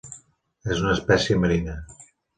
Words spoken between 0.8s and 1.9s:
una espècie marina.